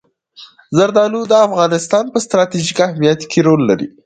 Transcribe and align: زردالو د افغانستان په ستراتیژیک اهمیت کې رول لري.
زردالو 0.77 1.21
د 1.27 1.33
افغانستان 1.47 2.05
په 2.13 2.17
ستراتیژیک 2.25 2.77
اهمیت 2.87 3.21
کې 3.31 3.39
رول 3.47 3.61
لري. 3.69 3.87